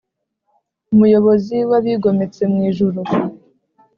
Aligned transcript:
umuyobozi 0.93 1.57
w’abigometse 1.69 2.41
mw’ijuru 2.51 3.01